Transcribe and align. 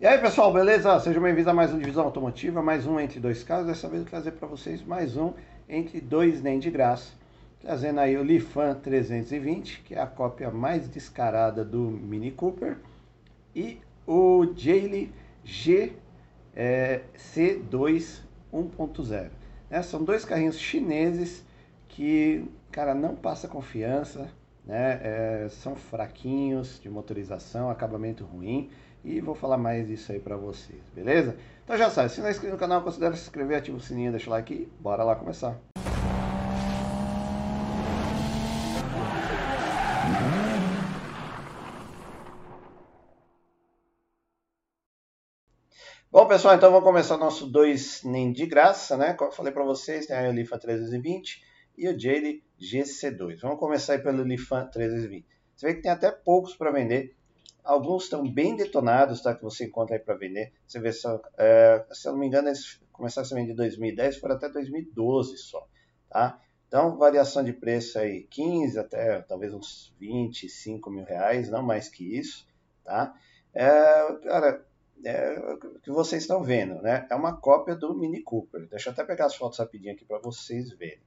E 0.00 0.06
aí 0.06 0.16
pessoal, 0.16 0.50
beleza? 0.50 0.98
Sejam 0.98 1.22
bem-vindos 1.22 1.46
a 1.46 1.52
mais 1.52 1.74
um 1.74 1.78
Divisão 1.78 2.06
Automotiva, 2.06 2.62
mais 2.62 2.86
um 2.86 2.98
entre 2.98 3.20
dois 3.20 3.44
carros. 3.44 3.66
Dessa 3.66 3.86
vez 3.86 4.00
eu 4.00 4.04
vou 4.04 4.10
trazer 4.10 4.30
para 4.30 4.48
vocês 4.48 4.82
mais 4.82 5.14
um 5.14 5.34
entre 5.68 6.00
dois 6.00 6.40
nem 6.40 6.58
de 6.58 6.70
graça. 6.70 7.12
Trazendo 7.60 8.00
aí 8.00 8.16
o 8.16 8.22
Lifan 8.22 8.76
320, 8.76 9.82
que 9.82 9.94
é 9.94 10.00
a 10.00 10.06
cópia 10.06 10.50
mais 10.50 10.88
descarada 10.88 11.62
do 11.62 11.82
Mini 11.82 12.30
Cooper. 12.30 12.78
E 13.54 13.78
o 14.06 14.50
Geely 14.56 15.12
G 15.44 15.92
é, 16.56 17.02
C2 17.18 18.22
1.0. 18.50 19.28
Né? 19.68 19.82
São 19.82 20.02
dois 20.02 20.24
carrinhos 20.24 20.58
chineses 20.58 21.44
que, 21.88 22.50
cara, 22.72 22.94
não 22.94 23.14
passa 23.14 23.46
confiança, 23.46 24.30
né? 24.64 24.98
É, 25.02 25.48
são 25.50 25.76
fraquinhos 25.76 26.80
de 26.80 26.88
motorização, 26.88 27.68
acabamento 27.68 28.24
ruim 28.24 28.70
e 29.04 29.20
vou 29.20 29.34
falar 29.34 29.56
mais 29.56 29.86
disso 29.86 30.12
aí 30.12 30.20
para 30.20 30.36
vocês, 30.36 30.82
beleza? 30.94 31.36
Então 31.64 31.76
já 31.76 31.90
sabe, 31.90 32.10
se 32.10 32.20
não 32.20 32.28
é 32.28 32.30
inscrito 32.30 32.52
no 32.52 32.58
canal, 32.58 32.82
considere 32.82 33.16
se 33.16 33.22
inscrever, 33.22 33.58
ativa 33.58 33.76
o 33.76 33.80
sininho, 33.80 34.10
deixa 34.10 34.28
o 34.28 34.30
like 34.30 34.52
e 34.52 34.66
bora 34.80 35.04
lá 35.04 35.16
começar. 35.16 35.58
Bom, 46.12 46.26
pessoal, 46.26 46.56
então 46.56 46.72
vamos 46.72 46.84
começar 46.84 47.16
nosso 47.16 47.46
dois 47.46 48.02
nem 48.02 48.32
de 48.32 48.44
graça, 48.44 48.96
né? 48.96 49.14
Como 49.14 49.30
eu 49.30 49.34
falei 49.34 49.52
para 49.52 49.62
vocês, 49.62 50.06
tem 50.06 50.16
a 50.16 50.28
Elifa 50.28 50.58
320 50.58 51.40
e 51.78 51.88
o 51.88 51.92
Jade 51.92 52.42
GC2. 52.60 53.38
Vamos 53.40 53.60
começar 53.60 53.92
aí 53.92 54.00
pelo 54.00 54.24
Lifan 54.24 54.66
320. 54.66 55.24
Você 55.54 55.66
vê 55.66 55.74
que 55.74 55.82
tem 55.82 55.90
até 55.92 56.10
poucos 56.10 56.56
para 56.56 56.72
vender. 56.72 57.14
Alguns 57.64 58.04
estão 58.04 58.28
bem 58.28 58.56
detonados, 58.56 59.20
tá? 59.20 59.34
Que 59.34 59.42
você 59.42 59.66
encontra 59.66 59.96
aí 59.96 60.00
para 60.00 60.14
vender. 60.14 60.52
Você 60.66 60.80
vê 60.80 60.92
só, 60.92 61.20
é, 61.38 61.84
se 61.92 62.08
eu 62.08 62.12
não 62.12 62.20
me 62.20 62.26
engano, 62.26 62.48
eles 62.48 62.80
começaram 62.92 63.24
a 63.24 63.28
ser 63.28 63.34
vendidos 63.34 63.54
em 63.64 63.68
2010, 63.68 64.18
foram 64.18 64.36
até 64.36 64.48
2012 64.48 65.36
só, 65.38 65.66
tá? 66.08 66.38
Então, 66.68 66.96
variação 66.96 67.42
de 67.42 67.52
preço 67.52 67.98
aí 67.98 68.22
15 68.30 68.78
até 68.78 69.22
talvez 69.22 69.52
uns 69.52 69.92
25 69.98 70.88
mil 70.90 71.04
reais, 71.04 71.50
não 71.50 71.62
mais 71.62 71.88
que 71.88 72.16
isso, 72.16 72.46
tá? 72.84 73.12
É, 73.52 73.68
cara, 74.22 74.64
é, 75.04 75.38
o 75.38 75.80
que 75.80 75.90
vocês 75.90 76.22
estão 76.22 76.44
vendo, 76.44 76.80
né? 76.82 77.06
É 77.10 77.14
uma 77.14 77.36
cópia 77.36 77.74
do 77.74 77.92
Mini 77.98 78.22
Cooper. 78.22 78.68
Deixa 78.68 78.90
eu 78.90 78.92
até 78.92 79.02
pegar 79.02 79.26
as 79.26 79.34
fotos 79.34 79.58
rapidinho 79.58 79.94
aqui 79.94 80.04
para 80.04 80.18
vocês 80.18 80.70
verem, 80.70 81.02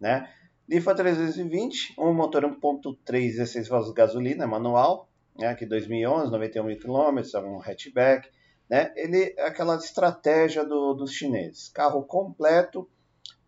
né? 0.00 0.28
Lifa 0.68 0.94
320, 0.94 1.94
um 1.98 2.12
motor 2.12 2.42
1.3 2.42 2.96
16 3.06 3.68
válvulas 3.68 3.94
de 3.94 3.96
gasolina, 3.96 4.46
manual, 4.46 5.08
né? 5.38 5.54
Que 5.54 5.66
2011, 5.66 6.30
91 6.30 6.64
mil 6.64 6.78
quilômetros, 6.78 7.34
é 7.34 7.40
um 7.40 7.60
hatchback, 7.60 8.28
né? 8.68 8.92
Ele 8.96 9.34
é 9.36 9.46
aquela 9.46 9.76
estratégia 9.76 10.64
do, 10.64 10.94
dos 10.94 11.12
chineses, 11.12 11.68
carro 11.68 12.02
completo 12.02 12.88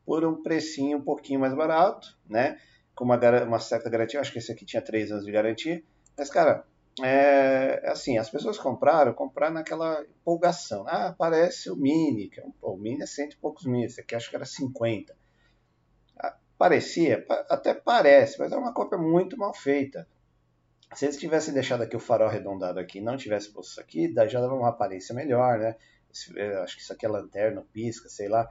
por 0.04 0.24
um 0.24 0.42
precinho 0.42 0.98
um 0.98 1.02
pouquinho 1.02 1.40
mais 1.40 1.54
barato, 1.54 2.16
né? 2.28 2.58
Com 2.94 3.04
uma, 3.04 3.18
uma 3.44 3.60
certa 3.60 3.90
garantia, 3.90 4.20
acho 4.20 4.32
que 4.32 4.38
esse 4.38 4.50
aqui 4.50 4.64
tinha 4.64 4.82
3 4.82 5.12
anos 5.12 5.24
de 5.24 5.32
garantia, 5.32 5.82
mas 6.16 6.30
cara, 6.30 6.64
é, 7.02 7.80
é, 7.84 7.90
assim, 7.90 8.18
as 8.18 8.28
pessoas 8.28 8.58
compraram, 8.58 9.12
compraram 9.12 9.54
naquela 9.54 10.02
empolgação. 10.02 10.84
Ah, 10.86 11.14
parece 11.16 11.70
o 11.70 11.76
Mini, 11.76 12.28
que 12.28 12.40
é 12.40 12.44
um, 12.44 12.52
o 12.60 12.76
Mini 12.76 13.02
é 13.02 13.06
cento 13.06 13.34
e 13.34 13.36
poucos 13.36 13.64
mil, 13.66 13.84
esse 13.84 14.00
aqui 14.00 14.14
acho 14.14 14.28
que 14.28 14.36
era 14.36 14.44
50. 14.44 15.16
Ah, 16.18 16.36
parecia, 16.56 17.24
até 17.48 17.74
parece, 17.74 18.38
mas 18.38 18.52
é 18.52 18.56
uma 18.56 18.72
cópia 18.72 18.98
muito 18.98 19.36
mal 19.36 19.54
feita. 19.54 20.08
Se 20.94 21.04
eles 21.04 21.16
tivessem 21.16 21.52
deixado 21.52 21.82
aqui 21.82 21.96
o 21.96 22.00
farol 22.00 22.28
arredondado 22.28 22.78
aqui, 22.78 23.00
não 23.00 23.16
tivesse 23.16 23.50
posto 23.50 23.72
isso 23.72 23.80
aqui, 23.80 24.12
já 24.28 24.40
dava 24.40 24.54
uma 24.54 24.70
aparência 24.70 25.14
melhor, 25.14 25.58
né? 25.58 25.76
Acho 26.62 26.76
que 26.76 26.82
isso 26.82 26.92
aqui 26.92 27.04
é 27.04 27.08
lanterna, 27.08 27.64
pisca, 27.72 28.08
sei 28.08 28.28
lá. 28.28 28.50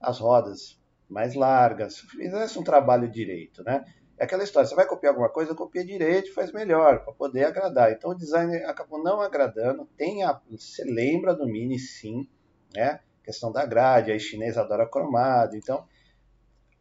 As 0.00 0.18
rodas 0.18 0.78
mais 1.08 1.34
largas, 1.34 2.00
fizesse 2.00 2.58
um 2.58 2.62
trabalho 2.62 3.08
direito, 3.08 3.64
né? 3.64 3.84
É 4.18 4.24
aquela 4.24 4.42
história, 4.42 4.68
você 4.68 4.74
vai 4.74 4.86
copiar 4.86 5.12
alguma 5.12 5.30
coisa, 5.30 5.54
copia 5.54 5.84
direito 5.84 6.34
faz 6.34 6.52
melhor, 6.52 7.04
para 7.04 7.12
poder 7.12 7.44
agradar. 7.44 7.92
Então 7.92 8.10
o 8.10 8.14
design 8.14 8.54
acabou 8.64 9.02
não 9.02 9.20
agradando. 9.20 9.88
Tem 9.96 10.24
a, 10.24 10.40
você 10.50 10.84
lembra 10.84 11.34
do 11.34 11.46
Mini 11.46 11.78
sim, 11.78 12.28
né? 12.74 13.00
Questão 13.22 13.52
da 13.52 13.64
grade, 13.64 14.10
aí 14.10 14.18
chinês 14.18 14.58
adora 14.58 14.88
cromado, 14.88 15.56
então 15.56 15.86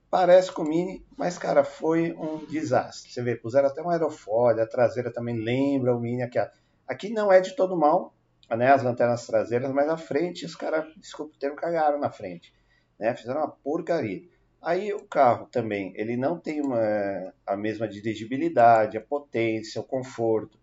parece 0.10 0.52
com 0.52 0.64
o 0.64 0.68
Mini, 0.68 1.06
mas 1.18 1.38
cara, 1.38 1.64
foi 1.64 2.14
um 2.14 2.46
desastre. 2.46 3.12
Você 3.12 3.22
vê, 3.22 3.36
puseram 3.36 3.68
até 3.68 3.82
um 3.82 3.90
aerofólio, 3.90 4.64
a 4.64 4.68
traseira 4.68 5.12
também 5.12 5.36
lembra 5.36 5.96
o 5.96 6.00
Mini 6.00 6.24
aqui. 6.24 6.40
Aqui 6.88 7.10
não 7.10 7.32
é 7.32 7.42
de 7.42 7.56
todo 7.56 7.78
mal, 7.78 8.16
né? 8.50 8.72
As 8.72 8.84
lanternas 8.84 9.26
traseiras, 9.26 9.72
mas 9.72 9.88
na 9.88 9.98
frente 9.98 10.46
os 10.46 10.56
caras, 10.56 10.86
desculpa 10.96 11.36
o 11.36 11.56
cagaram 11.56 12.00
na 12.00 12.10
frente, 12.10 12.54
né? 12.98 13.14
Fizeram 13.16 13.42
uma 13.42 13.50
porcaria. 13.52 14.24
Aí 14.62 14.94
o 14.94 15.06
carro 15.06 15.48
também, 15.48 15.94
ele 15.96 16.18
não 16.18 16.40
tem 16.40 16.62
uma, 16.62 17.34
a 17.46 17.56
mesma 17.56 17.88
dirigibilidade, 17.88 18.98
a 18.98 19.02
potência, 19.02 19.82
o 19.82 19.84
conforto. 19.84 20.60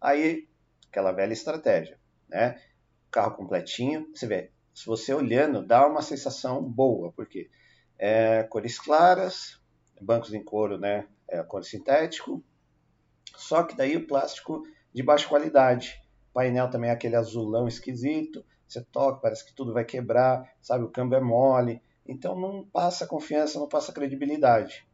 Aí, 0.00 0.48
aquela 0.88 1.12
velha 1.12 1.32
estratégia, 1.32 1.98
né? 2.28 2.60
Carro 3.10 3.36
completinho, 3.36 4.08
você 4.14 4.26
vê, 4.26 4.50
se 4.74 4.84
você 4.86 5.14
olhando, 5.14 5.64
dá 5.64 5.86
uma 5.86 6.02
sensação 6.02 6.62
boa, 6.62 7.12
porque 7.12 7.48
é, 7.98 8.42
cores 8.44 8.78
claras, 8.78 9.60
bancos 10.00 10.32
em 10.32 10.42
couro, 10.42 10.78
né? 10.78 11.06
É, 11.28 11.42
cor 11.42 11.64
sintético, 11.64 12.42
só 13.36 13.62
que 13.62 13.76
daí 13.76 13.96
o 13.96 14.06
plástico 14.06 14.62
de 14.92 15.02
baixa 15.02 15.28
qualidade. 15.28 16.00
painel 16.32 16.70
também 16.70 16.90
é 16.90 16.92
aquele 16.92 17.16
azulão 17.16 17.66
esquisito, 17.66 18.44
você 18.66 18.82
toca, 18.82 19.20
parece 19.20 19.44
que 19.44 19.54
tudo 19.54 19.72
vai 19.72 19.84
quebrar, 19.84 20.50
sabe? 20.60 20.84
O 20.84 20.90
câmbio 20.90 21.16
é 21.16 21.20
mole. 21.20 21.82
Então 22.06 22.38
não 22.38 22.64
passa 22.64 23.06
confiança, 23.06 23.58
não 23.58 23.68
passa 23.68 23.92
credibilidade. 23.92 24.86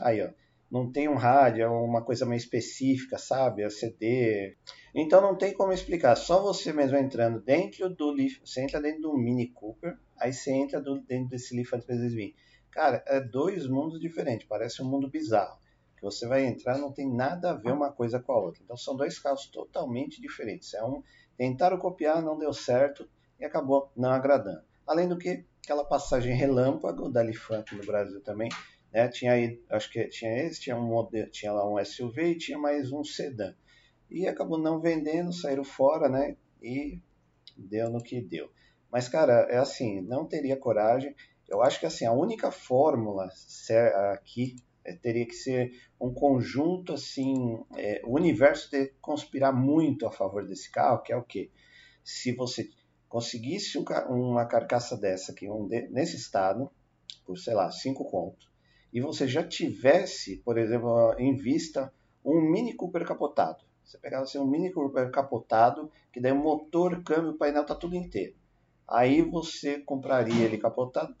Aí, 0.00 0.22
ó, 0.22 0.30
não 0.70 0.90
tem 0.90 1.08
um 1.08 1.14
rádio, 1.14 1.62
é 1.62 1.68
uma 1.68 2.02
coisa 2.02 2.26
mais 2.26 2.42
específica, 2.42 3.18
sabe? 3.18 3.62
É 3.62 3.70
CD. 3.70 4.56
Então 4.94 5.20
não 5.20 5.36
tem 5.36 5.54
como 5.54 5.72
explicar. 5.72 6.16
Só 6.16 6.42
você 6.42 6.72
mesmo 6.72 6.96
entrando 6.96 7.40
dentro 7.40 7.88
do 7.88 8.10
Leaf, 8.10 8.40
você 8.44 8.62
entra 8.62 8.80
dentro 8.80 9.02
do 9.02 9.16
Mini 9.16 9.48
Cooper, 9.48 9.96
aí 10.18 10.32
você 10.32 10.52
entra 10.52 10.80
do, 10.80 11.00
dentro 11.00 11.28
desse 11.28 11.54
Leaf 11.54 11.70
320. 11.70 12.34
Cara, 12.76 13.02
é 13.06 13.18
dois 13.18 13.66
mundos 13.66 13.98
diferentes, 13.98 14.46
parece 14.46 14.82
um 14.82 14.84
mundo 14.84 15.08
bizarro. 15.08 15.58
Que 15.96 16.02
você 16.02 16.26
vai 16.26 16.44
entrar, 16.44 16.76
não 16.76 16.92
tem 16.92 17.10
nada 17.10 17.52
a 17.52 17.54
ver 17.54 17.72
uma 17.72 17.90
coisa 17.90 18.20
com 18.20 18.32
a 18.32 18.38
outra. 18.38 18.62
Então 18.62 18.76
são 18.76 18.94
dois 18.94 19.18
carros 19.18 19.46
totalmente 19.46 20.20
diferentes. 20.20 20.74
É 20.74 20.84
um 20.84 21.02
tentaram 21.38 21.78
copiar, 21.78 22.20
não 22.20 22.36
deu 22.36 22.52
certo 22.52 23.08
e 23.40 23.46
acabou 23.46 23.90
não 23.96 24.10
agradando. 24.10 24.60
Além 24.86 25.08
do 25.08 25.16
que 25.16 25.46
aquela 25.64 25.86
passagem 25.86 26.36
relâmpago 26.36 27.08
da 27.10 27.22
Lifante 27.22 27.74
no 27.74 27.82
Brasil 27.82 28.20
também. 28.20 28.50
Né? 28.92 29.08
Tinha 29.08 29.32
aí, 29.32 29.58
acho 29.70 29.90
que 29.90 30.06
tinha 30.08 30.36
esse, 30.42 30.60
tinha 30.60 30.76
um 30.76 30.86
modelo, 30.86 31.30
tinha 31.30 31.54
lá 31.54 31.66
um 31.66 31.82
SUV 31.82 32.32
e 32.32 32.38
tinha 32.38 32.58
mais 32.58 32.92
um 32.92 33.02
sedã. 33.02 33.54
E 34.10 34.28
acabou 34.28 34.58
não 34.58 34.82
vendendo, 34.82 35.32
saíram 35.32 35.64
fora, 35.64 36.10
né? 36.10 36.36
E 36.62 37.00
deu 37.56 37.88
no 37.88 38.02
que 38.02 38.20
deu. 38.20 38.50
Mas, 38.92 39.08
cara, 39.08 39.46
é 39.48 39.56
assim, 39.56 40.02
não 40.02 40.26
teria 40.26 40.58
coragem. 40.58 41.16
Eu 41.48 41.62
acho 41.62 41.78
que 41.78 41.86
assim, 41.86 42.04
a 42.04 42.12
única 42.12 42.50
fórmula 42.50 43.28
aqui 44.12 44.56
é, 44.84 44.94
teria 44.94 45.26
que 45.26 45.34
ser 45.34 45.72
um 46.00 46.12
conjunto 46.12 46.92
assim, 46.92 47.58
é, 47.76 48.00
o 48.04 48.14
universo 48.14 48.70
de 48.70 48.92
conspirar 49.00 49.52
muito 49.52 50.06
a 50.06 50.12
favor 50.12 50.46
desse 50.46 50.70
carro, 50.70 51.02
que 51.02 51.12
é 51.12 51.16
o 51.16 51.22
quê? 51.22 51.50
Se 52.04 52.32
você 52.32 52.70
conseguisse 53.08 53.78
uma 54.08 54.46
carcaça 54.46 54.96
dessa 54.96 55.32
aqui, 55.32 55.48
um 55.48 55.68
nesse 55.90 56.16
estado, 56.16 56.70
por 57.24 57.38
sei 57.38 57.54
lá, 57.54 57.70
5 57.70 58.04
contos, 58.04 58.48
e 58.92 59.00
você 59.00 59.26
já 59.26 59.46
tivesse, 59.46 60.38
por 60.38 60.58
exemplo, 60.58 61.14
em 61.18 61.34
vista 61.36 61.92
um 62.24 62.40
Mini 62.40 62.74
Cooper 62.74 63.04
capotado. 63.04 63.64
Você 63.84 63.98
pegava 63.98 64.24
assim, 64.24 64.38
um 64.38 64.46
Mini 64.46 64.72
Cooper 64.72 65.10
capotado, 65.10 65.90
que 66.12 66.20
daí 66.20 66.32
o 66.32 66.36
motor, 66.36 67.02
câmbio, 67.04 67.34
painel 67.34 67.64
tá 67.64 67.74
tudo 67.74 67.94
inteiro. 67.94 68.34
Aí 68.88 69.20
você 69.20 69.80
compraria 69.80 70.44
ele 70.44 70.58
capotado, 70.58 71.14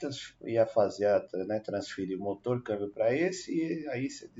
ia 0.44 0.66
fazer, 0.66 1.26
né, 1.46 1.58
transferir 1.58 2.16
o 2.16 2.22
motor, 2.22 2.62
câmbio 2.62 2.90
para 2.90 3.12
esse, 3.12 3.52
e 3.52 3.88
aí 3.88 4.08
você 4.08 4.30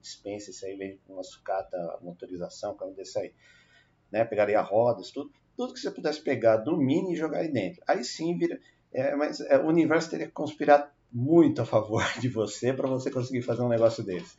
dispensa 0.00 0.50
isso 0.50 0.64
aí, 0.64 0.98
com 1.06 1.14
uma 1.14 1.24
sucata, 1.24 1.76
motorização, 2.00 2.76
câmbio 2.76 2.94
desse 2.94 3.18
aí. 3.18 3.34
Né, 4.12 4.24
pegaria 4.24 4.60
rodas, 4.60 5.10
tudo 5.10 5.32
tudo 5.58 5.74
que 5.74 5.80
você 5.80 5.90
pudesse 5.90 6.20
pegar 6.22 6.58
do 6.58 6.76
Mini 6.76 7.14
e 7.14 7.16
jogar 7.16 7.40
aí 7.40 7.48
dentro. 7.50 7.82
Aí 7.84 8.04
sim 8.04 8.38
vira. 8.38 8.60
É, 8.92 9.16
mas 9.16 9.40
é, 9.40 9.58
o 9.58 9.66
universo 9.66 10.08
teria 10.08 10.26
que 10.26 10.32
conspirar 10.32 10.94
muito 11.12 11.60
a 11.60 11.66
favor 11.66 12.02
de 12.20 12.28
você 12.28 12.72
para 12.72 12.86
você 12.86 13.10
conseguir 13.10 13.42
fazer 13.42 13.62
um 13.62 13.68
negócio 13.68 14.04
desse. 14.04 14.36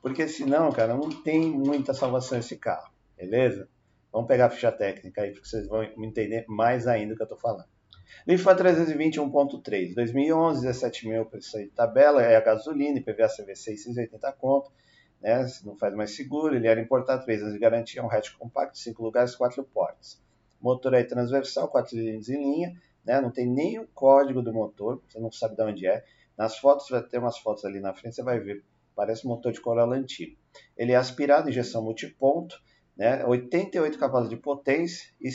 Porque 0.00 0.26
senão, 0.26 0.72
cara, 0.72 0.94
não 0.94 1.10
tem 1.10 1.42
muita 1.50 1.92
salvação 1.92 2.38
esse 2.38 2.56
carro, 2.56 2.90
beleza? 3.18 3.68
Vamos 4.16 4.28
pegar 4.28 4.46
a 4.46 4.50
ficha 4.50 4.72
técnica 4.72 5.20
aí, 5.20 5.30
porque 5.30 5.46
vocês 5.46 5.68
vão 5.68 5.82
entender 5.82 6.46
mais 6.48 6.86
ainda 6.86 7.12
o 7.12 7.16
que 7.16 7.22
eu 7.22 7.26
estou 7.26 7.38
falando. 7.38 7.68
Lifa 8.26 8.54
320 8.54 9.20
1.3, 9.20 9.94
2011, 9.94 10.62
17 10.62 11.06
mil 11.06 11.26
preço 11.26 11.58
de 11.58 11.66
tabela, 11.66 12.22
é 12.22 12.34
a 12.34 12.40
gasolina, 12.40 12.98
IPVA 12.98 13.28
CVC 13.28 13.76
680 13.76 14.32
conto, 14.32 14.72
né? 15.20 15.46
Não 15.66 15.76
faz 15.76 15.94
mais 15.94 16.16
seguro, 16.16 16.56
ele 16.56 16.66
era 16.66 16.80
importado, 16.80 17.26
3 17.26 17.42
anos 17.42 17.52
de 17.52 17.60
garantia, 17.60 18.02
um 18.02 18.10
hatch 18.10 18.32
compacto, 18.38 18.78
5 18.78 19.02
lugares, 19.02 19.36
4 19.36 19.62
portas. 19.64 20.18
Motor 20.62 20.94
aí 20.94 21.04
transversal, 21.04 21.68
4 21.68 21.90
cilindros 21.90 22.30
em 22.30 22.38
linha, 22.38 22.74
né? 23.04 23.20
Não 23.20 23.30
tem 23.30 23.46
nem 23.46 23.78
o 23.78 23.86
código 23.88 24.40
do 24.40 24.50
motor, 24.50 25.02
você 25.06 25.20
não 25.20 25.30
sabe 25.30 25.56
de 25.56 25.62
onde 25.62 25.86
é. 25.86 26.02
Nas 26.38 26.56
fotos, 26.56 26.88
vai 26.88 27.02
ter 27.02 27.18
umas 27.18 27.36
fotos 27.36 27.66
ali 27.66 27.80
na 27.80 27.92
frente, 27.92 28.16
você 28.16 28.22
vai 28.22 28.40
ver, 28.40 28.64
parece 28.94 29.26
motor 29.26 29.52
de 29.52 29.60
Corolla 29.60 29.94
antigo. 29.94 30.38
Ele 30.74 30.92
é 30.92 30.96
aspirado, 30.96 31.50
injeção 31.50 31.84
multiponto, 31.84 32.58
né? 32.96 33.24
88 33.24 33.98
cavalos 33.98 34.28
de 34.28 34.36
potência 34.36 35.08
e, 35.20 35.28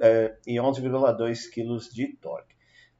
é, 0.00 0.36
e 0.46 0.56
11,2 0.56 1.50
kg 1.50 1.92
de 1.92 2.08
torque. 2.16 2.54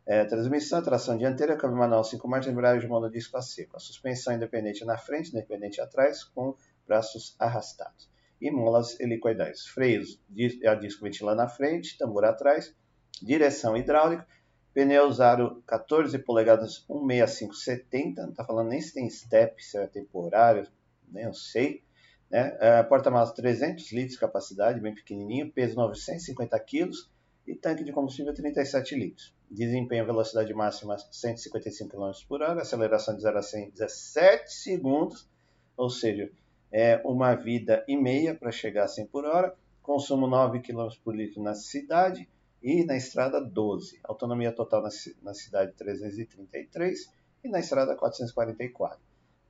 É, 0.04 0.24
transmissão, 0.24 0.82
tração 0.82 1.16
dianteira, 1.16 1.56
câmbio 1.56 1.78
manual 1.78 2.02
5 2.02 2.26
marchas, 2.28 2.52
embreagem 2.52 2.88
monodisco 2.88 3.36
a 3.36 3.42
seco. 3.42 3.76
A 3.76 3.80
suspensão 3.80 4.34
independente 4.34 4.84
na 4.84 4.98
frente, 4.98 5.30
independente 5.30 5.80
atrás, 5.80 6.24
com 6.24 6.54
braços 6.86 7.36
arrastados. 7.38 8.10
E 8.40 8.50
molas 8.50 8.98
helicoidais. 8.98 9.66
Freios 9.66 10.20
a 10.66 10.74
disco 10.74 11.04
ventilando 11.04 11.36
na 11.36 11.48
frente, 11.48 11.96
tambor 11.96 12.24
atrás, 12.24 12.74
direção 13.22 13.76
hidráulica, 13.76 14.26
pneus 14.74 15.20
aro 15.20 15.62
14 15.66 16.18
polegadas 16.18 16.84
16570, 16.88 18.22
não 18.22 18.30
está 18.30 18.44
falando 18.44 18.70
nem 18.70 18.80
se 18.80 18.92
tem 18.92 19.08
step, 19.08 19.62
se 19.62 19.78
é 19.78 19.86
temporário, 19.86 20.66
nem 21.08 21.24
eu 21.24 21.34
sei. 21.34 21.84
Né? 22.32 22.56
É, 22.58 22.82
Porta-malas 22.82 23.32
300 23.32 23.92
litros 23.92 24.14
de 24.14 24.18
capacidade, 24.18 24.80
bem 24.80 24.94
pequenininho, 24.94 25.52
peso 25.52 25.76
950 25.76 26.58
quilos 26.60 27.10
e 27.46 27.54
tanque 27.54 27.84
de 27.84 27.92
combustível 27.92 28.32
37 28.32 28.96
litros. 28.96 29.34
Desempenho 29.50 30.06
velocidade 30.06 30.54
máxima 30.54 30.96
155 30.96 31.90
km 31.90 32.10
por 32.26 32.40
hora, 32.40 32.62
aceleração 32.62 33.14
de 33.14 33.20
0 33.20 33.38
a 33.38 33.42
100 33.42 33.70
17 33.72 34.50
segundos, 34.50 35.28
ou 35.76 35.90
seja, 35.90 36.32
é 36.72 37.02
uma 37.04 37.34
vida 37.34 37.84
e 37.86 37.98
meia 37.98 38.34
para 38.34 38.50
chegar 38.50 38.84
a 38.84 38.88
100 38.88 39.06
por 39.08 39.26
hora, 39.26 39.54
consumo 39.82 40.26
9 40.26 40.60
km 40.60 40.88
por 41.04 41.14
litro 41.14 41.42
na 41.42 41.54
cidade 41.54 42.26
e 42.62 42.82
na 42.84 42.96
estrada 42.96 43.42
12. 43.42 44.00
Autonomia 44.04 44.52
total 44.52 44.80
na, 44.80 44.88
na 45.22 45.34
cidade 45.34 45.72
333 45.72 47.12
e 47.44 47.48
na 47.50 47.60
estrada 47.60 47.94
444. 47.94 48.98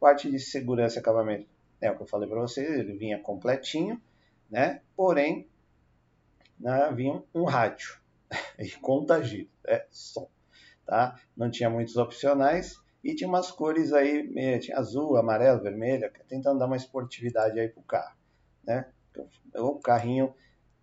Parte 0.00 0.28
de 0.28 0.40
segurança 0.40 0.96
e 0.96 0.99
acabamento, 0.99 1.46
é 1.82 1.90
o 1.90 1.96
que 1.96 2.02
eu 2.02 2.06
falei 2.06 2.29
para 2.29 2.40
vocês, 2.40 2.70
ele 2.79 2.94
vinha 2.94 3.19
completinho, 3.19 4.00
né? 4.49 4.81
Porém, 4.96 5.49
né, 6.58 6.90
vinha 6.94 7.23
um 7.34 7.44
rádio 7.44 7.99
e 8.58 8.70
contagio, 8.70 9.49
é 9.67 9.84
som, 9.90 10.31
tá? 10.87 11.20
Não 11.37 11.50
tinha 11.50 11.69
muitos 11.69 11.96
opcionais 11.96 12.81
e 13.02 13.14
tinha 13.14 13.29
umas 13.29 13.50
cores 13.50 13.93
aí, 13.93 14.58
tinha 14.61 14.79
azul, 14.79 15.17
amarelo, 15.17 15.61
vermelho, 15.61 16.11
tentando 16.29 16.61
dar 16.61 16.67
uma 16.67 16.76
esportividade 16.76 17.58
aí 17.58 17.69
pro 17.69 17.82
carro, 17.82 18.17
né? 18.64 18.87
O 19.56 19.75
carrinho, 19.75 20.32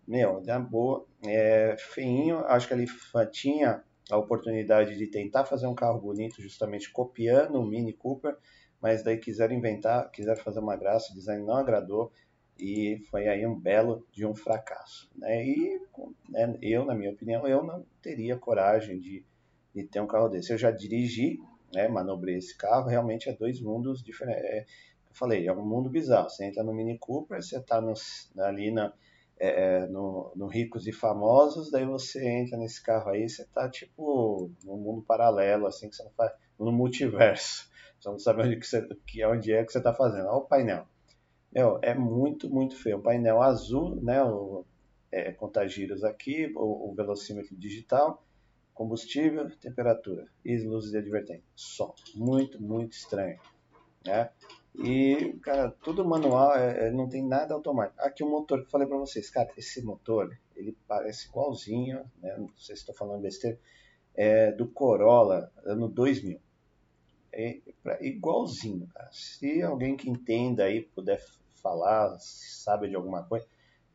meu, 0.05 0.41
da 0.41 0.59
boa, 0.59 1.07
é, 1.25 1.75
feinho, 1.79 2.39
acho 2.45 2.67
que 2.67 2.73
ele 2.73 2.87
tinha 3.31 3.81
a 4.11 4.17
oportunidade 4.17 4.97
de 4.97 5.07
tentar 5.07 5.45
fazer 5.45 5.67
um 5.67 5.75
carro 5.75 6.01
bonito, 6.01 6.41
justamente 6.41 6.91
copiando 6.91 7.59
o 7.59 7.65
Mini 7.65 7.93
Cooper, 7.93 8.35
mas 8.81 9.03
daí 9.03 9.17
quiseram 9.17 9.55
inventar, 9.55 10.09
quiseram 10.11 10.41
fazer 10.41 10.59
uma 10.59 10.75
graça, 10.75 11.11
o 11.11 11.15
design 11.15 11.45
não 11.45 11.55
agradou, 11.55 12.11
e 12.57 13.01
foi 13.09 13.27
aí 13.27 13.45
um 13.45 13.57
belo 13.57 14.05
de 14.11 14.25
um 14.25 14.35
fracasso. 14.35 15.09
Né? 15.15 15.45
E 15.45 15.81
né, 16.29 16.57
eu, 16.61 16.85
na 16.85 16.93
minha 16.93 17.11
opinião, 17.11 17.47
eu 17.47 17.63
não 17.63 17.85
teria 18.01 18.37
coragem 18.37 18.99
de, 18.99 19.25
de 19.73 19.83
ter 19.85 20.01
um 20.01 20.07
carro 20.07 20.27
desse. 20.27 20.51
Eu 20.51 20.57
já 20.57 20.69
dirigi, 20.69 21.39
né, 21.73 21.87
manobrei 21.87 22.35
esse 22.35 22.57
carro, 22.57 22.87
realmente 22.87 23.29
é 23.29 23.33
dois 23.33 23.61
mundos 23.61 24.03
diferentes. 24.03 24.43
É, 24.43 24.61
eu 24.61 25.15
falei, 25.15 25.47
é 25.47 25.53
um 25.53 25.65
mundo 25.65 25.89
bizarro. 25.89 26.29
Você 26.29 26.45
entra 26.45 26.63
no 26.63 26.73
Mini 26.73 26.97
Cooper, 26.99 27.41
você 27.41 27.57
está 27.57 27.81
ali 28.39 28.71
na, 28.71 28.93
é, 29.39 29.47
é, 29.47 29.87
no, 29.87 30.33
no, 30.35 30.47
Ricos 30.47 30.85
e 30.85 30.91
Famosos, 30.91 31.71
daí 31.71 31.85
você 31.85 32.27
entra 32.27 32.57
nesse 32.57 32.83
carro 32.83 33.09
aí, 33.09 33.27
você 33.27 33.43
está 33.43 33.69
tipo 33.69 34.51
num 34.65 34.77
mundo 34.77 35.01
paralelo, 35.01 35.65
assim, 35.65 35.89
que 35.89 35.95
você 35.95 36.03
não 36.03 36.11
faz, 36.11 36.33
no 36.59 36.73
multiverso. 36.73 37.68
Você 37.99 38.09
não 38.09 38.19
sabe 38.19 38.43
onde, 38.43 38.55
que 38.57 38.65
você, 38.65 38.87
que, 39.05 39.25
onde 39.25 39.53
é 39.53 39.63
que 39.63 39.71
você 39.71 39.77
está 39.79 39.93
fazendo. 39.93 40.27
Olha 40.27 40.37
o 40.37 40.41
painel. 40.41 40.87
Meu, 41.51 41.79
é 41.81 41.93
muito, 41.93 42.49
muito 42.49 42.75
feio. 42.75 42.97
Um 42.97 43.01
painel 43.01 43.41
azul, 43.41 43.95
né? 44.01 44.23
O, 44.23 44.65
é, 45.11 45.31
contagiros 45.31 46.03
aqui, 46.03 46.51
o, 46.55 46.89
o, 46.89 46.93
velocímetro 46.93 47.55
digital, 47.55 48.23
combustível, 48.73 49.49
temperatura 49.57 50.27
e 50.45 50.57
luzes 50.59 50.91
de 50.91 50.97
advertência. 50.97 51.43
Só. 51.55 51.93
Muito, 52.15 52.61
muito 52.61 52.93
estranho. 52.93 53.39
Né? 54.05 54.29
E, 54.75 55.37
cara, 55.41 55.71
tudo 55.83 56.05
manual, 56.05 56.55
é, 56.55 56.87
é 56.87 56.91
não 56.91 57.09
tem 57.09 57.25
nada 57.25 57.53
automático. 57.53 57.99
Aqui 58.01 58.23
o 58.23 58.29
motor 58.29 58.59
que 58.59 58.67
eu 58.67 58.71
falei 58.71 58.87
para 58.87 58.97
vocês, 58.97 59.29
cara, 59.29 59.51
esse 59.57 59.81
motor, 59.81 60.37
ele 60.55 60.77
parece 60.87 61.27
igualzinho, 61.27 62.09
né? 62.21 62.35
Não 62.37 62.47
sei 62.55 62.75
se 62.75 62.81
estou 62.81 62.95
falando 62.95 63.21
besteira, 63.21 63.59
é 64.15 64.51
do 64.51 64.67
Corolla, 64.67 65.51
ano 65.65 65.89
2000. 65.89 66.39
É, 67.39 67.57
igualzinho, 68.01 68.85
cara. 68.93 69.09
Se 69.13 69.61
alguém 69.61 69.95
que 69.95 70.09
entenda 70.09 70.65
aí 70.65 70.81
puder 70.81 71.23
falar, 71.63 72.17
sabe 72.19 72.89
de 72.89 72.95
alguma 72.95 73.23
coisa, 73.23 73.45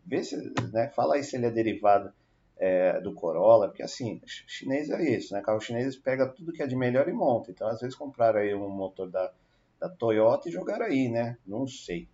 vê 0.05 0.25
se, 0.25 0.37
né, 0.73 0.89
fala 0.89 1.17
aí 1.17 1.23
se 1.23 1.37
ele 1.37 1.47
é 1.47 1.51
derivado 1.51 2.11
é, 2.57 2.99
do 3.01 3.13
Corolla, 3.13 3.69
porque 3.69 3.83
assim, 3.83 4.23
chinês 4.25 4.89
é 4.89 5.03
isso, 5.03 5.35
né? 5.35 5.43
Carro 5.43 5.61
chinês 5.61 5.95
pega 5.97 6.27
tudo 6.27 6.53
que 6.53 6.63
é 6.63 6.67
de 6.67 6.75
melhor 6.75 7.07
e 7.07 7.13
monta. 7.13 7.51
Então, 7.51 7.69
às 7.69 7.81
vezes 7.81 7.95
compraram 7.95 8.41
aí 8.41 8.55
um 8.55 8.71
motor 8.71 9.11
da, 9.11 9.31
da 9.79 9.91
Toyota 9.91 10.49
e 10.49 10.53
jogaram 10.53 10.87
aí, 10.87 11.11
né? 11.11 11.37
Não 11.47 11.67
sei, 11.67 12.09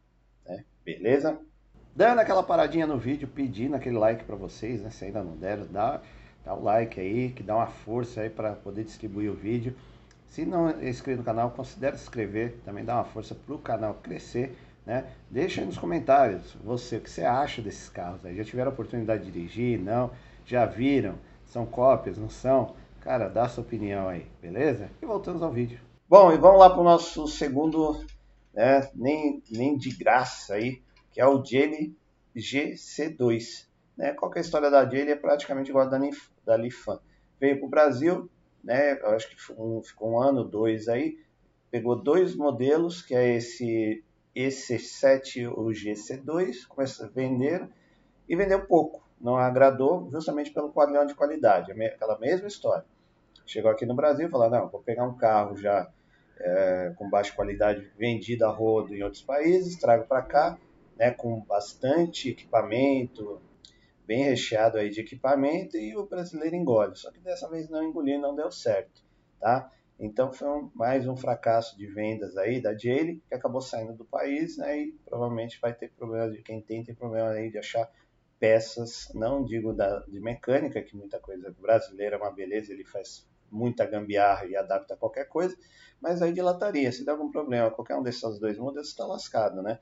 né? 0.45 0.65
Beleza? 0.85 1.39
Dando 1.95 2.21
aquela 2.21 2.43
paradinha 2.43 2.87
no 2.87 2.99
vídeo, 2.99 3.29
pedindo 3.29 3.77
aquele 3.77 3.99
like 3.99 4.25
para 4.25 4.35
vocês, 4.35 4.83
né? 4.83 4.91
Se 4.91 5.05
ainda 5.05 5.23
não 5.23 5.37
deram, 5.37 5.67
dá, 5.67 6.01
dá 6.45 6.55
o 6.55 6.63
like 6.63 6.99
aí, 6.99 7.31
que 7.31 7.43
dá 7.43 7.55
uma 7.55 7.69
força 7.69 8.23
aí 8.23 8.31
para 8.31 8.55
poder 8.55 8.83
distribuir 8.83 9.31
o 9.31 9.35
vídeo. 9.35 9.77
Se 10.31 10.47
não 10.47 10.69
é 10.69 10.89
inscrito 10.89 11.19
no 11.19 11.25
canal, 11.25 11.51
considere 11.51 11.97
se 11.97 12.05
inscrever, 12.05 12.57
também 12.65 12.85
dá 12.85 12.95
uma 12.95 13.05
força 13.05 13.35
para 13.35 13.53
o 13.53 13.59
canal 13.59 13.95
crescer. 13.95 14.57
Né? 14.87 15.05
Deixa 15.29 15.61
aí 15.61 15.67
nos 15.67 15.77
comentários 15.77 16.57
você 16.63 16.99
o 16.99 17.01
que 17.01 17.11
você 17.11 17.25
acha 17.25 17.61
desses 17.61 17.89
carros. 17.89 18.25
Aí. 18.25 18.37
Já 18.37 18.45
tiveram 18.45 18.71
a 18.71 18.73
oportunidade 18.73 19.25
de 19.25 19.33
dirigir? 19.33 19.81
Não? 19.81 20.13
Já 20.47 20.65
viram? 20.67 21.17
São 21.45 21.67
cópias? 21.67 22.17
Não 22.17 22.31
são? 22.31 22.77
Cara, 23.01 23.29
dá 23.29 23.49
sua 23.49 23.65
opinião 23.65 24.09
aí, 24.09 24.25
beleza? 24.41 24.89
E 25.03 25.07
voltamos 25.07 25.43
ao 25.43 25.51
vídeo. 25.51 25.81
Bom, 26.09 26.33
e 26.33 26.39
vamos 26.39 26.61
lá 26.61 26.71
para 26.71 26.81
o 26.81 26.85
nosso 26.85 27.27
segundo, 27.27 28.05
né, 28.55 28.89
nem, 28.95 29.43
nem 29.51 29.77
de 29.77 29.91
graça 29.97 30.55
aí, 30.55 30.81
que 31.11 31.21
é 31.21 31.27
o 31.27 31.45
Jelly 31.45 31.97
GC2. 32.37 33.67
Né? 33.97 34.13
Qual 34.13 34.33
é 34.33 34.39
a 34.39 34.41
história 34.41 34.71
da 34.71 34.89
Jelly? 34.89 35.11
É 35.11 35.17
praticamente 35.17 35.71
igual 35.71 35.89
a 35.89 35.91
da, 35.91 35.99
da 36.47 36.57
Lifan. 36.57 37.01
Veio 37.41 37.59
para 37.59 37.67
o 37.67 37.71
Brasil, 37.71 38.31
né? 38.63 38.99
Eu 39.01 39.11
acho 39.11 39.29
que 39.29 39.37
ficou 39.37 40.13
um 40.13 40.21
ano, 40.21 40.45
dois 40.45 40.89
aí. 40.89 41.19
Pegou 41.71 41.97
dois 41.97 42.35
modelos, 42.35 43.03
que 43.03 43.15
é 43.15 43.37
esse 43.37 44.03
EC7 44.35 45.51
ou 45.51 45.67
GC2, 45.67 46.67
começou 46.69 47.07
a 47.07 47.09
vender 47.09 47.69
e 48.29 48.37
vendeu 48.37 48.65
pouco. 48.67 49.03
Não 49.21 49.37
agradou 49.37 50.09
justamente 50.11 50.51
pelo 50.51 50.71
padrão 50.71 51.05
de 51.05 51.15
qualidade, 51.15 51.73
aquela 51.73 52.19
mesma 52.19 52.49
história. 52.49 52.85
Chegou 53.47 53.71
aqui 53.71 53.85
no 53.85 53.95
Brasil 53.95 54.29
e 54.29 54.31
falou, 54.31 54.49
não, 54.49 54.69
vou 54.69 54.81
pegar 54.81 55.05
um 55.05 55.17
carro 55.17 55.57
já 55.57 55.91
é, 56.39 56.93
com 56.97 57.11
baixa 57.11 57.35
qualidade 57.35 57.91
vendido 57.99 58.47
a 58.47 58.51
rodo 58.51 58.95
em 58.95 59.03
outros 59.03 59.23
países, 59.23 59.77
trago 59.77 60.07
para 60.07 60.23
cá, 60.23 60.59
né, 60.97 61.11
com 61.11 61.41
bastante 61.41 62.31
equipamento, 62.31 63.41
bem 64.11 64.25
recheado 64.25 64.77
aí 64.77 64.91
de 64.91 65.01
equipamento 65.01 65.77
e 65.77 65.97
o 65.97 66.05
brasileiro 66.05 66.57
engole. 66.57 66.97
Só 66.97 67.13
que 67.13 67.21
dessa 67.21 67.49
vez 67.49 67.71
não 67.71 67.81
engoliu, 67.81 68.21
não 68.21 68.35
deu 68.35 68.51
certo, 68.51 69.05
tá? 69.39 69.71
Então 70.01 70.33
foi 70.33 70.49
um, 70.49 70.69
mais 70.75 71.07
um 71.07 71.17
fracasso 71.17 71.79
de 71.79 71.87
vendas 71.87 72.37
aí 72.37 72.61
da 72.61 72.77
Jaylee, 72.77 73.23
que 73.29 73.35
acabou 73.37 73.61
saindo 73.61 73.93
do 73.95 74.05
país, 74.05 74.57
né? 74.59 74.81
E 74.81 74.93
provavelmente 75.05 75.61
vai 75.61 75.73
ter 75.73 75.93
problema 75.93 76.29
de 76.29 76.43
quem 76.43 76.61
tem, 76.61 76.83
tem 76.83 76.93
problema 76.93 77.31
aí 77.31 77.53
de 77.53 77.59
achar 77.59 77.89
peças, 78.41 79.13
não 79.15 79.45
digo 79.45 79.73
da, 79.73 80.01
de 80.01 80.19
mecânica, 80.19 80.83
que 80.83 80.97
muita 80.97 81.21
coisa 81.21 81.55
brasileira 81.61 82.17
é 82.17 82.19
uma 82.19 82.33
beleza, 82.33 82.73
ele 82.73 82.85
faz 82.85 83.29
muita 83.49 83.87
gambiarra 83.87 84.45
e 84.47 84.57
adapta 84.57 84.95
a 84.95 84.97
qualquer 84.97 85.29
coisa, 85.29 85.57
mas 86.01 86.21
aí 86.21 86.33
de 86.33 86.43
lataria, 86.43 86.91
se 86.91 87.05
der 87.05 87.13
algum 87.13 87.31
problema, 87.31 87.71
qualquer 87.71 87.95
um 87.95 88.03
desses 88.03 88.41
dois 88.41 88.59
modelos 88.59 88.89
está 88.89 89.07
lascado, 89.07 89.63
né? 89.63 89.79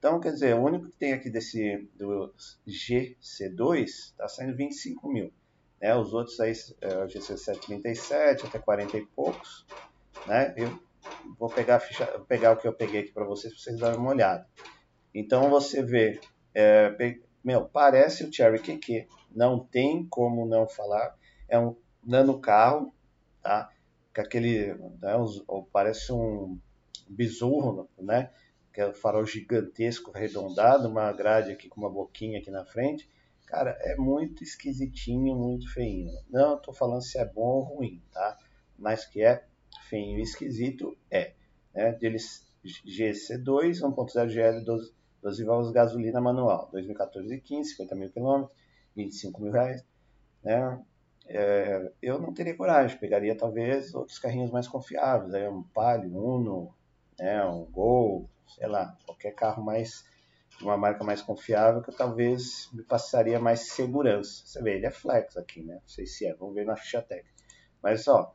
Então, 0.00 0.18
quer 0.18 0.32
dizer, 0.32 0.56
o 0.56 0.62
único 0.62 0.88
que 0.88 0.96
tem 0.96 1.12
aqui 1.12 1.28
desse 1.28 1.86
do 1.94 2.32
GC2 2.66 3.84
está 3.84 4.26
saindo 4.26 4.56
25 4.56 5.06
mil. 5.12 5.30
Né? 5.78 5.94
Os 5.94 6.14
outros 6.14 6.40
aí, 6.40 6.54
é, 6.80 7.04
o 7.04 7.06
GC737 7.06 8.46
até 8.46 8.58
40 8.58 8.96
e 8.96 9.04
poucos. 9.04 9.66
Né? 10.26 10.54
Eu 10.56 10.80
vou 11.38 11.50
pegar, 11.50 11.80
ficha, 11.80 12.06
pegar 12.26 12.52
o 12.52 12.56
que 12.56 12.66
eu 12.66 12.72
peguei 12.72 13.02
aqui 13.02 13.12
para 13.12 13.26
vocês, 13.26 13.52
para 13.52 13.62
vocês 13.62 13.78
darem 13.78 13.98
uma 13.98 14.08
olhada. 14.08 14.48
Então, 15.14 15.50
você 15.50 15.82
vê, 15.82 16.18
é, 16.54 16.96
meu, 17.44 17.66
parece 17.66 18.24
o 18.24 18.32
Cherry 18.32 18.58
QQ. 18.58 19.06
Não 19.30 19.58
tem 19.58 20.06
como 20.06 20.46
não 20.46 20.66
falar. 20.66 21.14
É 21.46 21.58
um 21.58 21.76
nano 22.02 22.40
carro, 22.40 22.94
tá? 23.42 23.70
Com 24.14 24.22
aquele, 24.22 24.72
né, 24.72 25.14
parece 25.70 26.10
um 26.10 26.58
besouro, 27.06 27.86
né? 27.98 28.30
Que 28.72 28.80
é 28.80 28.86
o 28.86 28.94
farol 28.94 29.26
gigantesco, 29.26 30.12
arredondado, 30.14 30.88
uma 30.88 31.12
grade 31.12 31.52
aqui 31.52 31.68
com 31.68 31.80
uma 31.80 31.90
boquinha 31.90 32.38
aqui 32.38 32.50
na 32.50 32.64
frente. 32.64 33.08
Cara, 33.46 33.76
é 33.80 33.96
muito 33.96 34.44
esquisitinho, 34.44 35.34
muito 35.34 35.72
feinho. 35.72 36.12
Não 36.30 36.56
estou 36.56 36.72
falando 36.72 37.02
se 37.02 37.18
é 37.18 37.24
bom 37.24 37.42
ou 37.42 37.62
ruim, 37.62 38.00
tá? 38.12 38.36
Mas 38.78 39.04
que 39.04 39.22
é 39.22 39.44
feinho 39.88 40.18
e 40.18 40.22
esquisito, 40.22 40.96
é. 41.10 41.32
Né? 41.74 41.92
Deles 41.92 42.46
GC2, 42.64 43.80
1.0 43.80 44.28
GL, 44.28 44.64
12, 44.64 44.94
12 45.22 45.44
válvulas 45.44 45.72
gasolina 45.72 46.20
manual, 46.20 46.68
2014 46.70 47.34
e 47.34 47.40
15, 47.40 47.70
50 47.70 47.94
mil 47.94 48.10
quilômetros, 48.10 48.56
25 48.94 49.42
mil 49.42 49.52
reais. 49.52 49.84
Né? 50.44 50.80
É, 51.26 51.92
eu 52.02 52.20
não 52.20 52.32
teria 52.32 52.56
coragem, 52.56 52.98
pegaria 52.98 53.36
talvez 53.36 53.94
outros 53.94 54.18
carrinhos 54.18 54.50
mais 54.50 54.66
confiáveis, 54.66 55.34
aí 55.34 55.48
um 55.48 55.62
Palio, 55.62 56.16
Uno, 56.16 56.74
né, 57.20 57.44
um 57.44 57.64
Gol, 57.66 58.28
sei 58.48 58.66
lá, 58.66 58.96
qualquer 59.04 59.32
carro 59.32 59.62
mais 59.62 60.04
uma 60.62 60.76
marca 60.76 61.04
mais 61.04 61.22
confiável 61.22 61.82
que 61.82 61.92
talvez 61.92 62.68
me 62.72 62.82
passaria 62.82 63.38
mais 63.38 63.60
segurança. 63.68 64.42
Você 64.44 64.62
vê, 64.62 64.76
ele 64.76 64.86
é 64.86 64.90
flex 64.90 65.36
aqui, 65.36 65.62
né? 65.62 65.74
Não 65.74 65.88
sei 65.88 66.06
se 66.06 66.26
é, 66.26 66.34
vamos 66.34 66.54
ver 66.54 66.66
na 66.66 66.76
ficha 66.76 67.00
técnica. 67.00 67.34
Mas 67.82 68.06
ó, 68.08 68.34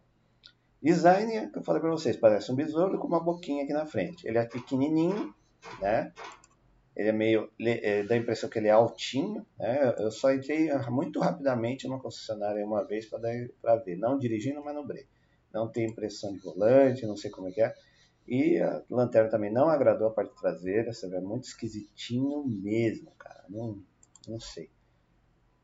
design 0.81 1.51
que 1.51 1.57
eu 1.57 1.63
falei 1.63 1.81
para 1.81 1.91
vocês, 1.91 2.17
parece 2.17 2.51
um 2.51 2.55
besouro 2.55 2.97
com 2.97 3.07
uma 3.07 3.19
boquinha 3.19 3.63
aqui 3.63 3.73
na 3.73 3.85
frente. 3.85 4.27
Ele 4.27 4.37
é 4.37 4.45
pequenininho, 4.45 5.35
né? 5.79 6.11
Ele 6.95 7.09
é 7.09 7.11
meio. 7.11 7.51
É, 7.59 8.03
dá 8.03 8.15
a 8.15 8.17
impressão 8.17 8.49
que 8.49 8.57
ele 8.57 8.69
é 8.69 8.71
altinho. 8.71 9.45
Né? 9.59 9.93
Eu 9.99 10.09
só 10.09 10.33
entrei 10.33 10.69
muito 10.89 11.19
rapidamente 11.19 11.87
numa 11.87 11.99
concessionária 11.99 12.65
uma 12.65 12.83
vez 12.85 13.05
para 13.05 13.75
ver. 13.75 13.97
Não 13.97 14.17
dirigindo, 14.17 14.63
manobrei. 14.63 15.05
Não 15.53 15.69
tem 15.69 15.85
impressão 15.85 16.33
de 16.33 16.39
volante, 16.39 17.05
não 17.05 17.15
sei 17.15 17.29
como 17.29 17.49
é 17.49 17.51
que 17.51 17.61
é. 17.61 17.73
E 18.27 18.59
a 18.59 18.83
lanterna 18.89 19.29
também 19.29 19.51
não 19.51 19.69
agradou 19.69 20.07
a 20.07 20.11
parte 20.11 20.35
traseira. 20.35 20.91
Vê, 20.91 21.17
é 21.17 21.21
muito 21.21 21.43
esquisitinho 21.45 22.43
mesmo, 22.45 23.11
cara. 23.17 23.45
Não, 23.49 23.81
não 24.27 24.39
sei. 24.39 24.69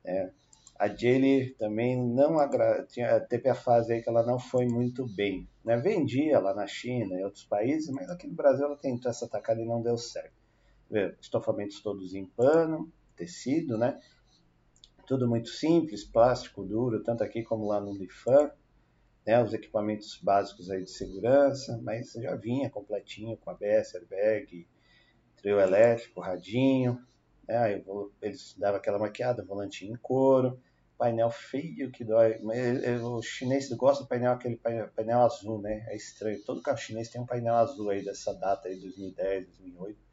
É. 0.03 0.31
A 0.77 0.87
Jaylee 0.87 1.51
também 1.55 1.95
não 1.95 2.39
agrada. 2.39 2.87
Teve 3.29 3.49
a 3.49 3.55
fase 3.55 3.93
aí 3.93 4.01
que 4.01 4.09
ela 4.09 4.23
não 4.23 4.39
foi 4.39 4.65
muito 4.65 5.05
bem. 5.15 5.47
Né? 5.63 5.77
Vendia 5.77 6.39
lá 6.39 6.53
na 6.53 6.65
China 6.65 7.15
e 7.15 7.23
outros 7.23 7.45
países, 7.45 7.89
mas 7.89 8.09
aqui 8.09 8.27
no 8.27 8.33
Brasil 8.33 8.65
ela 8.65 8.77
tentou 8.77 9.09
essa 9.09 9.27
tacada 9.27 9.61
e 9.61 9.65
não 9.65 9.81
deu 9.81 9.97
certo 9.97 10.41
estofamentos 11.19 11.81
todos 11.81 12.13
em 12.13 12.25
pano, 12.25 12.91
tecido, 13.15 13.77
né? 13.77 13.99
Tudo 15.07 15.27
muito 15.27 15.49
simples, 15.49 16.03
plástico 16.03 16.63
duro, 16.63 17.03
tanto 17.03 17.23
aqui 17.23 17.43
como 17.43 17.67
lá 17.67 17.79
no 17.79 17.93
Lifan, 17.93 18.51
né? 19.25 19.41
Os 19.43 19.53
equipamentos 19.53 20.19
básicos 20.21 20.69
aí 20.69 20.83
de 20.83 20.91
segurança, 20.91 21.79
mas 21.83 22.13
já 22.13 22.35
vinha 22.35 22.69
completinho 22.69 23.37
com 23.37 23.49
ABS, 23.49 23.95
airbag, 23.95 24.67
trio 25.37 25.59
elétrico, 25.59 26.21
radinho, 26.21 27.03
né? 27.47 27.83
Eles 28.21 28.55
davam 28.57 28.77
aquela 28.77 28.99
maquiada, 28.99 29.43
volantinho 29.43 29.93
em 29.93 29.97
couro, 29.97 30.59
painel 30.97 31.31
feio 31.31 31.91
que 31.91 32.03
dói. 32.03 32.39
O 33.01 33.21
chinês 33.21 33.69
gosta 33.73 34.03
do 34.03 34.07
painel, 34.07 34.33
aquele 34.33 34.57
painel, 34.57 34.89
painel, 34.95 35.21
azul, 35.21 35.61
né? 35.61 35.85
É 35.87 35.95
estranho. 35.95 36.43
Todo 36.43 36.61
carro 36.61 36.77
chinês 36.77 37.09
tem 37.09 37.19
um 37.21 37.25
painel 37.25 37.55
azul 37.55 37.89
aí 37.89 38.03
dessa 38.03 38.33
data 38.33 38.67
aí, 38.67 38.79
2010, 38.79 39.47
2008 39.47 40.11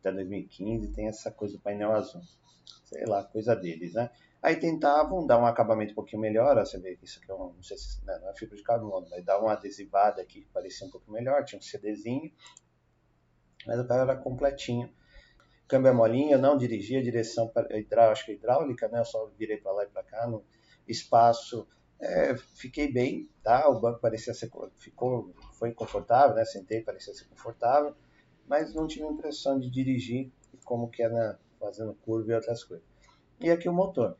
até 0.00 0.10
2015 0.10 0.88
tem 0.88 1.06
essa 1.06 1.30
coisa 1.30 1.56
do 1.56 1.60
painel 1.60 1.92
azul. 1.92 2.22
Sei 2.84 3.04
lá, 3.06 3.22
coisa 3.22 3.54
deles, 3.54 3.94
né? 3.94 4.10
Aí 4.42 4.56
tentavam 4.56 5.24
dar 5.24 5.38
um 5.38 5.46
acabamento 5.46 5.92
um 5.92 5.94
pouquinho 5.94 6.20
melhor, 6.20 6.56
você 6.56 6.78
vê 6.78 6.96
que 6.96 7.04
isso 7.04 7.20
aqui 7.20 7.30
é 7.30 7.34
um, 7.34 7.52
não 7.52 7.62
sei 7.62 7.76
se 7.78 8.04
né, 8.04 8.18
não 8.20 8.30
é 8.30 8.34
fibra 8.34 8.56
de 8.56 8.62
carbono, 8.62 9.06
mas 9.08 9.24
dá 9.24 9.38
uma 9.38 9.52
adesivada 9.52 10.20
aqui 10.20 10.40
que 10.40 10.48
parecia 10.48 10.86
um 10.86 10.90
pouco 10.90 11.10
melhor, 11.12 11.44
tinha 11.44 11.58
um 11.58 11.62
CDzinho, 11.62 12.32
mas 13.66 13.78
o 13.78 13.86
carro 13.86 14.00
era 14.00 14.16
completinho. 14.16 14.92
Câmbio 15.68 15.90
é 15.90 15.92
molinho, 15.92 16.38
não 16.38 16.58
dirigia, 16.58 17.02
direção 17.02 17.50
hidráulica, 17.70 18.32
hidráulica, 18.32 18.88
né? 18.88 18.98
Eu 18.98 19.04
só 19.04 19.26
virei 19.38 19.56
para 19.56 19.72
lá 19.72 19.84
e 19.84 19.86
para 19.86 20.02
cá, 20.02 20.26
no 20.26 20.44
espaço, 20.88 21.66
é, 22.00 22.36
fiquei 22.36 22.92
bem, 22.92 23.30
tá? 23.42 23.68
O 23.68 23.80
banco 23.80 24.00
parecia 24.00 24.34
ser, 24.34 24.50
ficou, 24.76 25.32
foi 25.52 25.72
confortável, 25.72 26.34
né? 26.34 26.44
Sentei, 26.44 26.82
parecia 26.82 27.14
ser 27.14 27.26
confortável 27.26 27.94
mas 28.46 28.74
não 28.74 28.86
tive 28.86 29.04
a 29.04 29.10
impressão 29.10 29.58
de 29.58 29.70
dirigir 29.70 30.30
como 30.64 30.90
que 30.90 31.02
era 31.02 31.38
fazendo 31.58 31.94
curva 31.94 32.32
e 32.32 32.34
outras 32.34 32.62
coisas. 32.64 32.86
E 33.40 33.50
aqui 33.50 33.68
o 33.68 33.72
motor, 33.72 34.16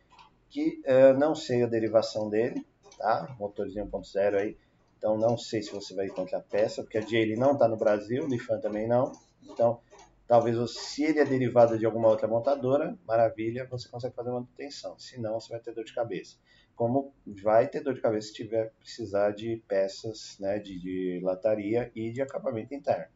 que 0.52 0.82
uh, 0.84 1.18
não 1.18 1.34
sei 1.34 1.62
a 1.62 1.66
derivação 1.66 2.28
dele, 2.28 2.64
tá? 2.98 3.34
Motorzinho 3.40 3.86
1.0 3.86 4.38
aí, 4.38 4.56
então 4.98 5.16
não 5.16 5.36
sei 5.38 5.62
se 5.62 5.72
você 5.72 5.94
vai 5.94 6.06
encontrar 6.06 6.40
peça, 6.42 6.82
porque 6.82 6.98
a 6.98 7.00
JL 7.00 7.38
não 7.38 7.52
está 7.52 7.66
no 7.66 7.76
Brasil, 7.76 8.24
o 8.24 8.28
Lifan 8.28 8.60
também 8.60 8.86
não, 8.86 9.12
então 9.42 9.80
talvez 10.28 10.56
se 10.72 11.04
ele 11.04 11.20
é 11.20 11.24
derivado 11.24 11.78
de 11.78 11.86
alguma 11.86 12.08
outra 12.08 12.28
montadora, 12.28 12.96
maravilha, 13.06 13.66
você 13.66 13.88
consegue 13.88 14.14
fazer 14.14 14.30
manutenção, 14.30 14.98
se 14.98 15.18
não 15.18 15.40
você 15.40 15.48
vai 15.48 15.60
ter 15.60 15.72
dor 15.72 15.84
de 15.84 15.94
cabeça. 15.94 16.36
Como 16.76 17.14
vai 17.42 17.66
ter 17.66 17.80
dor 17.80 17.94
de 17.94 18.02
cabeça 18.02 18.28
se 18.28 18.34
tiver 18.34 18.72
precisar 18.78 19.30
de 19.30 19.62
peças 19.66 20.36
né, 20.38 20.58
de, 20.58 20.78
de 20.78 21.20
lataria 21.22 21.90
e 21.94 22.12
de 22.12 22.20
acabamento 22.20 22.74
interno. 22.74 23.06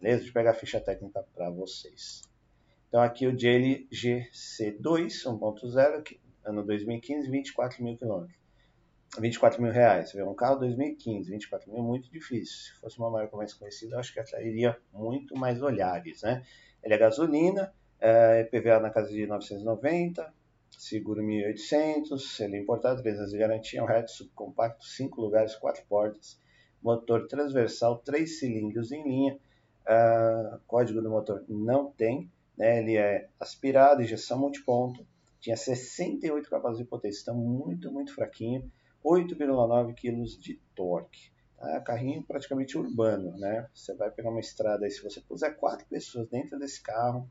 Beleza? 0.00 0.18
Deixa 0.18 0.30
eu 0.30 0.34
pegar 0.34 0.50
a 0.50 0.54
ficha 0.54 0.80
técnica 0.80 1.24
para 1.34 1.50
vocês. 1.50 2.22
Então 2.88 3.00
aqui 3.00 3.26
o 3.26 3.38
Jelly 3.38 3.88
GC2 3.92 5.24
1.0, 5.24 6.18
ano 6.50 6.64
2015, 6.64 7.30
24 7.30 7.82
mil 7.82 7.96
quilômetros. 7.96 8.38
24 9.18 9.60
mil 9.60 9.72
reais. 9.72 10.12
Vê 10.12 10.22
um 10.22 10.34
carro 10.34 10.56
2015, 10.56 11.30
24 11.30 11.72
mil, 11.72 11.82
muito 11.82 12.10
difícil. 12.10 12.74
Se 12.74 12.80
fosse 12.80 12.98
uma 12.98 13.10
marca 13.10 13.36
mais 13.36 13.52
conhecida, 13.52 13.98
acho 13.98 14.12
que 14.12 14.20
atrairia 14.20 14.76
muito 14.92 15.36
mais 15.36 15.60
olhares, 15.62 16.22
né? 16.22 16.44
Ele 16.82 16.94
é 16.94 16.98
gasolina, 16.98 17.72
é 18.00 18.44
PVA 18.44 18.78
na 18.78 18.90
casa 18.90 19.10
de 19.10 19.26
990, 19.26 20.32
seguro 20.70 21.22
1.800, 21.22 22.44
ele 22.44 22.56
é 22.56 22.60
importado, 22.60 23.02
3 23.02 23.18
anos 23.18 23.30
de 23.32 23.38
garantia, 23.38 23.82
um 23.82 23.88
hatch 23.88 24.10
subcompacto, 24.10 24.84
5 24.84 25.20
lugares, 25.20 25.56
4 25.56 25.84
portas, 25.86 26.40
motor 26.82 27.26
transversal, 27.26 27.98
3 27.98 28.38
cilindros 28.38 28.92
em 28.92 29.02
linha, 29.02 29.38
Uh, 29.90 30.60
código 30.66 31.00
do 31.00 31.10
motor 31.10 31.42
não 31.48 31.90
tem, 31.90 32.30
né? 32.56 32.78
ele 32.78 32.96
é 32.96 33.28
aspirado, 33.40 34.02
injeção 34.02 34.38
multiponto, 34.38 35.04
tinha 35.40 35.56
68 35.56 36.48
cavalos 36.48 36.78
de 36.78 36.84
potência, 36.84 37.22
então 37.22 37.34
muito, 37.34 37.90
muito 37.90 38.14
fraquinho, 38.14 38.70
8,9 39.04 39.94
kg 39.94 40.22
de 40.38 40.60
torque. 40.74 41.32
Tá? 41.56 41.80
Carrinho 41.80 42.22
praticamente 42.22 42.76
urbano, 42.76 43.36
né? 43.38 43.68
Você 43.74 43.94
vai 43.94 44.10
pegar 44.10 44.30
uma 44.30 44.40
estrada 44.40 44.84
aí, 44.84 44.90
se 44.90 45.02
você 45.02 45.20
puser 45.20 45.56
quatro 45.56 45.86
pessoas 45.86 46.28
dentro 46.28 46.58
desse 46.58 46.82
carro, 46.82 47.28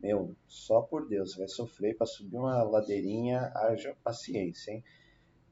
meu, 0.00 0.34
só 0.48 0.82
por 0.82 1.06
Deus, 1.06 1.36
vai 1.36 1.46
sofrer 1.46 1.96
para 1.96 2.06
subir 2.06 2.36
uma 2.36 2.62
ladeirinha, 2.62 3.52
haja 3.54 3.96
paciência, 4.02 4.72
hein? 4.72 4.82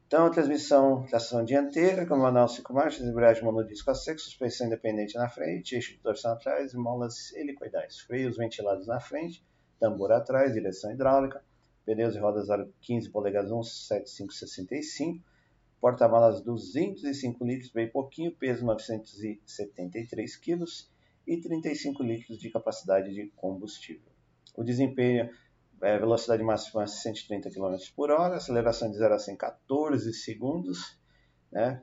Então, 0.07 0.27
a 0.27 0.31
transmissão, 0.31 1.07
tração 1.07 1.45
dianteira, 1.45 2.05
com 2.05 2.17
manual 2.17 2.49
5 2.49 2.73
marchas, 2.73 3.07
embreagem 3.07 3.45
monodisco 3.45 3.93
a 3.93 3.95
seco, 3.95 4.19
suspensão 4.19 4.67
independente 4.67 5.15
na 5.15 5.29
frente, 5.29 5.77
eixo 5.77 5.93
de 5.93 6.01
torção 6.01 6.33
atrás, 6.33 6.75
molas 6.75 7.33
helicoidais, 7.33 8.01
freios 8.01 8.37
ventilados 8.37 8.89
na 8.89 8.99
frente, 8.99 9.47
tambor 9.79 10.11
atrás, 10.11 10.53
direção 10.53 10.91
hidráulica, 10.91 11.45
pneus 11.91 12.15
e 12.15 12.19
rodas 12.21 12.49
aro 12.51 12.73
15 12.83 13.11
polegadas 13.11 13.51
17565, 13.51 15.25
porta-malas 15.81 16.41
205 16.41 17.45
litros, 17.45 17.73
bem 17.73 17.89
pouquinho, 17.89 18.31
peso 18.31 18.65
973 18.65 20.37
kg 20.37 20.65
e 21.27 21.37
35 21.37 22.03
litros 22.05 22.39
de 22.39 22.49
capacidade 22.49 23.13
de 23.13 23.27
combustível. 23.35 24.13
O 24.57 24.63
desempenho 24.63 25.31
é, 25.83 25.99
velocidade 25.99 26.45
máxima 26.45 26.87
130 26.87 27.51
km 27.51 27.75
por 27.97 28.13
hora, 28.13 28.37
aceleração 28.37 28.89
de 28.89 28.97
0 28.97 29.15
a 29.15 29.19
100 29.19 29.37
14 29.37 30.15
segundos, 30.15 30.97
né? 31.51 31.83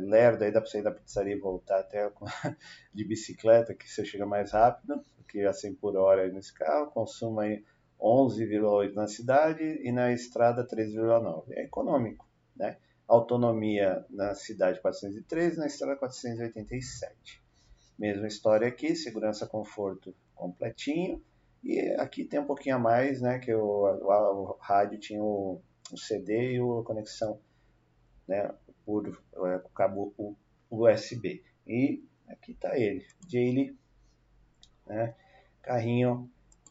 Lerda 0.00 0.46
aí 0.46 0.50
dá 0.50 0.60
para 0.60 0.68
sair 0.68 0.82
da 0.82 0.90
pizzaria 0.90 1.36
e 1.36 1.38
voltar 1.38 1.78
até 1.78 2.10
de 2.92 3.04
bicicleta, 3.04 3.72
que 3.72 3.88
você 3.88 4.04
chega 4.04 4.26
mais 4.26 4.50
rápido, 4.50 5.04
que 5.28 5.44
a 5.44 5.52
100 5.52 5.74
por 5.76 5.96
hora 5.96 6.26
nesse 6.32 6.52
carro, 6.52 6.90
consumo 6.90 7.38
aí 7.38 7.62
11,8 8.00 8.94
na 8.94 9.06
cidade 9.06 9.62
e 9.82 9.90
na 9.90 10.12
estrada 10.12 10.66
3,9. 10.66 11.44
É 11.50 11.64
econômico, 11.64 12.26
né? 12.54 12.76
Autonomia 13.08 14.04
na 14.10 14.34
cidade 14.34 14.80
413, 14.80 15.58
na 15.58 15.66
estrada 15.66 15.96
487. 15.96 17.42
Mesma 17.98 18.26
história 18.26 18.68
aqui, 18.68 18.94
segurança, 18.94 19.46
conforto 19.46 20.14
completinho. 20.34 21.22
E 21.64 21.80
aqui 21.98 22.24
tem 22.24 22.38
um 22.38 22.46
pouquinho 22.46 22.76
a 22.76 22.78
mais, 22.78 23.20
né, 23.20 23.38
que 23.38 23.52
o, 23.52 23.60
o, 23.60 24.56
rádio 24.60 24.98
tinha 24.98 25.22
o, 25.22 25.60
o, 25.92 25.98
CD 25.98 26.54
e 26.54 26.58
a 26.58 26.84
conexão 26.84 27.40
né, 28.28 28.52
por 28.84 29.08
é, 29.08 29.62
cabo 29.74 30.14
USB. 30.70 31.42
E 31.66 32.04
aqui 32.28 32.52
está 32.52 32.78
ele, 32.78 33.04
Jaylee, 33.28 33.76
né, 34.86 35.14
carrinho 35.62 36.30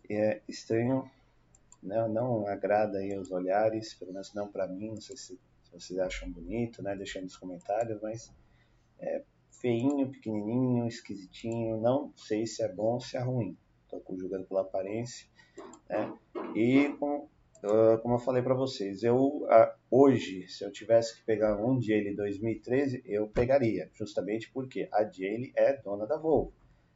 é, 0.10 0.42
estranho, 0.48 1.10
né, 1.86 2.08
não 2.08 2.48
agrada 2.48 2.98
aí 2.98 3.18
os 3.18 3.32
olhares, 3.32 3.94
pelo 3.94 4.12
menos 4.12 4.34
não 4.34 4.52
para 4.52 4.68
mim, 4.68 4.90
não 4.90 5.02
sei 5.02 5.16
se, 5.16 5.40
se, 5.64 5.72
vocês 5.72 6.00
acham 6.00 6.32
bonito, 6.32 6.82
né, 6.82 6.96
deixem 6.96 7.22
nos 7.22 7.38
comentários, 7.38 8.02
mas 8.02 8.34
é 9.00 9.24
feinho, 9.62 10.12
pequenininho, 10.12 10.88
esquisitinho, 10.88 11.78
não 11.82 12.12
sei 12.16 12.46
se 12.46 12.64
é 12.64 12.72
bom 12.72 12.94
ou 12.94 13.02
se 13.02 13.18
é 13.18 13.22
ruim 13.22 13.58
estou 13.98 14.18
julgando 14.18 14.46
pela 14.46 14.62
aparência, 14.62 15.28
né? 15.90 16.14
E 16.56 16.90
com, 17.00 17.28
uh, 17.64 17.98
como 18.02 18.16
eu 18.16 18.20
falei 18.20 18.42
para 18.42 18.54
vocês, 18.54 19.04
eu 19.04 19.18
uh, 19.18 19.74
hoje, 19.90 20.48
se 20.48 20.64
eu 20.64 20.72
tivesse 20.72 21.18
que 21.18 21.26
pegar 21.26 21.58
um 21.58 21.82
Jaylee 21.82 22.16
2013, 22.16 23.04
eu 23.06 23.28
pegaria, 23.28 23.90
justamente 23.94 24.52
porque 24.52 24.90
a 24.92 25.04
Jaylee 25.04 25.54
é 25.56 25.78
dona 25.78 26.06
da 26.06 26.18
Volvo. 26.18 26.54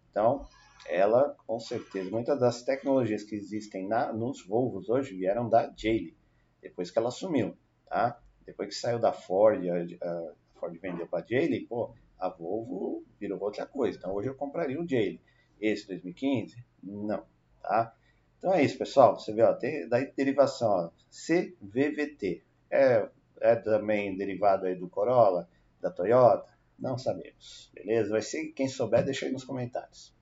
Então, 0.10 0.46
ela, 0.88 1.36
com 1.46 1.60
certeza, 1.60 2.10
muitas 2.10 2.40
das 2.40 2.64
tecnologias 2.64 3.24
que 3.24 3.36
existem 3.36 3.88
na, 3.88 4.14
nos 4.14 4.46
Volvos 4.46 4.90
hoje 4.90 5.16
vieram 5.16 5.50
da 5.50 5.72
Jaylee, 5.76 6.18
depois 6.62 6.92
que 6.92 6.98
ela 6.98 7.10
assumiu, 7.10 7.58
tá? 7.88 8.20
Depois 8.46 8.70
que 8.70 8.76
saiu 8.76 9.00
da 9.00 9.14
Ford, 9.14 9.64
a, 9.68 10.08
a 10.08 10.34
Ford 10.60 10.78
vendeu 10.80 11.08
para 11.08 11.24
a 11.24 11.28
Jaylee, 11.28 11.68
pô, 11.68 11.94
a 12.18 12.30
Volvo 12.30 13.04
virou 13.20 13.42
outra 13.42 13.66
coisa. 13.66 13.98
Então, 13.98 14.14
hoje 14.14 14.28
eu 14.28 14.36
compraria 14.36 14.80
um 14.80 14.88
Jaylee. 14.88 15.22
Esse 15.60 15.88
2015? 15.88 16.56
Não, 16.84 17.24
tá? 17.62 17.94
Então 18.38 18.54
é 18.54 18.64
isso, 18.64 18.78
pessoal. 18.78 19.20
Você 19.20 19.34
vê, 19.34 19.44
ó, 19.44 19.54
tem 19.54 19.88
da 19.88 20.00
derivação, 20.00 20.70
ó, 20.70 20.90
CVVT. 21.10 22.44
É, 22.72 23.10
é 23.42 23.56
também 23.56 24.16
derivado 24.16 24.66
aí 24.66 24.76
do 24.76 24.90
Corolla, 24.90 25.50
da 25.82 25.92
Toyota? 25.92 26.48
Não 26.78 26.98
sabemos, 26.98 27.70
beleza? 27.74 28.12
Vai 28.12 28.22
ser 28.22 28.48
quem 28.54 28.68
souber, 28.68 29.04
deixa 29.04 29.26
aí 29.26 29.32
nos 29.32 29.44
comentários. 29.44 30.14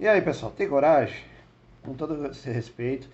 E 0.00 0.08
aí, 0.08 0.22
pessoal, 0.22 0.50
tem 0.50 0.66
coragem? 0.66 1.22
Com 1.82 1.92
todo 1.92 2.26
esse 2.28 2.50
respeito, 2.50 3.06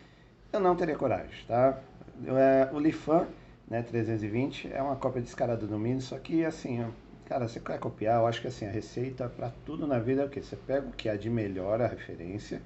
eu 0.52 0.61
não 0.61 0.76
teria 0.76 0.95
coragem, 0.95 1.45
tá? 1.49 1.81
É, 2.25 2.73
o 2.73 2.78
Lifan, 2.78 3.26
né, 3.69 3.83
320, 3.83 4.73
é 4.73 4.81
uma 4.81 4.95
cópia 4.95 5.21
descarada 5.21 5.66
do 5.66 5.76
Mini, 5.81 6.00
só 6.00 6.16
que 6.16 6.45
assim, 6.45 6.87
cara, 7.25 7.49
você 7.49 7.59
quer 7.59 7.81
copiar, 7.81 8.21
eu 8.21 8.26
acho 8.28 8.40
que 8.40 8.47
assim, 8.47 8.66
a 8.66 8.71
receita 8.71 9.28
para 9.28 9.50
tudo 9.64 9.85
na 9.85 9.99
vida 9.99 10.23
é 10.23 10.26
o 10.26 10.28
quê? 10.28 10.40
Você 10.40 10.55
pega 10.55 10.87
o 10.87 10.93
que 10.93 11.09
há 11.09 11.16
de 11.16 11.28
melhor 11.28 11.83
a 11.83 11.88
referência, 11.88 12.62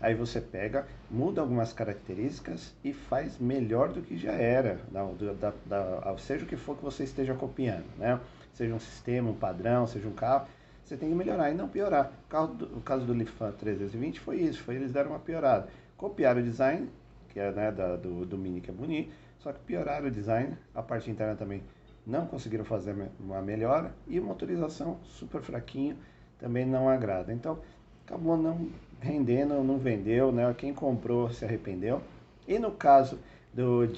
Aí 0.00 0.14
você 0.14 0.38
pega, 0.38 0.86
muda 1.10 1.40
algumas 1.40 1.72
características 1.72 2.74
e 2.84 2.92
faz 2.92 3.38
melhor 3.38 3.90
do 3.90 4.02
que 4.02 4.18
já 4.18 4.32
era, 4.32 4.78
da, 4.90 5.02
da, 5.32 5.52
da, 5.64 6.18
seja 6.18 6.44
o 6.44 6.46
que 6.46 6.56
for 6.56 6.76
que 6.76 6.84
você 6.84 7.04
esteja 7.04 7.32
copiando, 7.32 7.86
né? 7.96 8.20
Seja 8.52 8.74
um 8.74 8.78
sistema, 8.78 9.30
um 9.30 9.34
padrão, 9.34 9.86
seja 9.86 10.06
um 10.06 10.12
carro, 10.12 10.46
você 10.84 10.96
tem 10.96 11.08
que 11.08 11.14
melhorar 11.14 11.50
e 11.50 11.54
não 11.54 11.68
piorar. 11.68 12.12
O, 12.26 12.28
carro 12.28 12.48
do, 12.48 12.78
o 12.78 12.80
caso 12.80 13.10
Lifan 13.12 13.52
320 13.52 14.20
foi 14.20 14.36
isso, 14.40 14.62
foi 14.62 14.74
eles 14.76 14.92
deram 14.92 15.10
uma 15.10 15.18
piorada. 15.18 15.68
Copiaram 15.96 16.40
o 16.40 16.44
design, 16.44 16.88
que 17.30 17.40
é 17.40 17.50
né, 17.50 17.72
da, 17.72 17.96
do, 17.96 18.26
do 18.26 18.36
Mini 18.36 18.60
que 18.60 18.70
é 18.70 18.72
bonito, 18.72 19.12
só 19.38 19.52
que 19.52 19.60
pioraram 19.60 20.06
o 20.06 20.10
design, 20.10 20.56
a 20.74 20.82
parte 20.82 21.10
interna 21.10 21.34
também 21.34 21.62
não 22.06 22.26
conseguiram 22.26 22.64
fazer 22.64 22.94
uma 23.18 23.40
melhora 23.40 23.94
e 24.06 24.20
motorização 24.20 24.98
super 25.04 25.40
fraquinho 25.40 25.96
também 26.38 26.66
não 26.66 26.88
agrada. 26.88 27.32
Então, 27.32 27.58
acabou 28.04 28.36
não 28.36 28.68
rendendo, 29.00 29.64
não 29.64 29.78
vendeu, 29.78 30.30
né? 30.30 30.52
Quem 30.56 30.74
comprou 30.74 31.30
se 31.30 31.44
arrependeu. 31.44 32.02
E 32.46 32.58
no 32.58 32.72
caso 32.72 33.18
do 33.52 33.88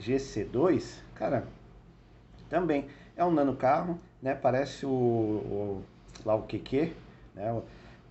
GC2, 0.00 1.02
cara, 1.14 1.46
também 2.48 2.86
é 3.16 3.24
um 3.24 3.30
nano 3.30 3.56
carro, 3.56 3.98
né? 4.26 4.34
Parece 4.34 4.84
o, 4.84 4.90
o 4.90 5.82
lá 6.24 6.34
o 6.34 6.42
QQ, 6.42 6.92
né? 7.34 7.62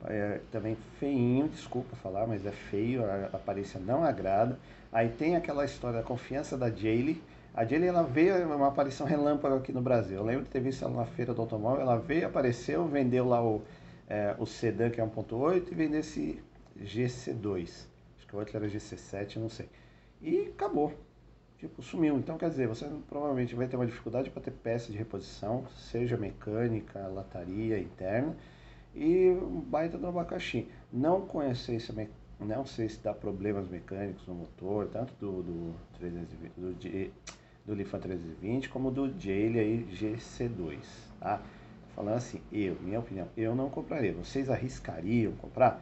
É, 0.07 0.39
também 0.51 0.77
feinho, 0.99 1.47
desculpa 1.47 1.95
falar, 1.95 2.27
mas 2.27 2.45
é 2.45 2.51
feio, 2.51 3.03
a 3.03 3.25
aparência 3.33 3.79
não 3.79 4.03
agrada. 4.03 4.57
Aí 4.91 5.09
tem 5.09 5.35
aquela 5.35 5.65
história 5.65 5.99
da 5.99 6.03
confiança 6.03 6.57
da 6.57 6.69
Jaylee. 6.69 7.21
A 7.53 7.65
Jaylee 7.65 7.89
ela 7.89 8.03
veio 8.03 8.47
uma 8.55 8.67
aparição 8.67 9.05
relâmpago 9.07 9.55
aqui 9.55 9.71
no 9.71 9.81
Brasil. 9.81 10.17
Eu 10.17 10.23
lembro 10.23 10.43
de 10.43 10.49
ter 10.49 10.59
visto 10.59 10.85
ela 10.85 10.95
na 10.95 11.05
feira 11.05 11.33
do 11.33 11.41
automóvel, 11.41 11.81
ela 11.81 11.97
veio, 11.97 12.27
apareceu, 12.27 12.85
vendeu 12.85 13.27
lá 13.27 13.43
o 13.43 13.61
é, 14.07 14.35
o 14.37 14.45
sedã 14.45 14.89
que 14.89 15.01
é 15.01 15.03
1.8 15.03 15.71
e 15.71 15.75
vender 15.75 15.99
esse 15.99 16.39
GC2. 16.79 17.87
Acho 18.17 18.27
que 18.27 18.35
o 18.35 18.39
outro 18.39 18.57
era 18.57 18.67
GC7, 18.67 19.37
não 19.37 19.49
sei. 19.49 19.67
E 20.21 20.51
acabou. 20.53 20.93
Tipo, 21.65 21.81
sumiu. 21.81 22.17
Então, 22.17 22.37
quer 22.37 22.49
dizer, 22.49 22.67
você 22.67 22.87
provavelmente 23.09 23.55
vai 23.55 23.67
ter 23.67 23.75
uma 23.75 23.87
dificuldade 23.87 24.29
para 24.29 24.41
ter 24.41 24.51
peça 24.51 24.91
de 24.91 24.97
reposição, 24.97 25.65
seja 25.91 26.15
mecânica, 26.15 26.99
lataria, 27.07 27.79
interna, 27.79 28.35
e 28.93 29.29
um 29.31 29.61
baita 29.61 29.97
do 29.97 30.05
abacaxi. 30.05 30.67
Não 30.93 31.21
conhecer 31.21 31.75
esse 31.75 31.91
não 32.39 32.65
sei 32.65 32.89
se 32.89 32.99
dá 32.99 33.13
problemas 33.13 33.67
mecânicos 33.67 34.27
no 34.27 34.35
motor, 34.35 34.87
tanto 34.87 35.13
do, 35.19 35.41
do, 35.41 35.75
320, 35.97 36.51
do, 36.55 37.11
do, 37.65 37.73
Lifan 37.73 37.99
320 37.99 38.69
como 38.69 38.91
do 38.91 39.07
Jaylee 39.19 39.59
aí 39.59 39.87
GC2, 39.91 40.79
tá? 41.19 41.41
falando 41.95 42.17
assim, 42.17 42.41
eu, 42.51 42.75
minha 42.81 42.99
opinião, 42.99 43.27
eu 43.37 43.55
não 43.55 43.69
compraria. 43.69 44.13
Vocês 44.13 44.49
arriscariam 44.49 45.31
comprar? 45.33 45.81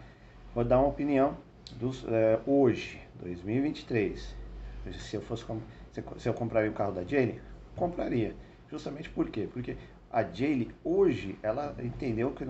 Vou 0.54 0.64
dar 0.64 0.80
uma 0.80 0.88
opinião 0.88 1.36
dos, 1.80 2.06
é, 2.08 2.40
hoje, 2.46 3.02
2023. 3.20 4.43
Se 4.92 5.16
eu 5.16 5.22
fosse 5.22 5.46
se 6.18 6.28
eu 6.28 6.34
compraria 6.34 6.70
o 6.70 6.74
carro 6.74 6.92
da 6.92 7.04
Jaylee, 7.04 7.40
compraria. 7.76 8.36
Justamente 8.70 9.10
por 9.10 9.30
quê? 9.30 9.48
Porque 9.52 9.78
a 10.12 10.24
Jaylee 10.24 10.72
hoje 10.84 11.38
ela 11.42 11.76
entendeu 11.84 12.32
que, 12.32 12.46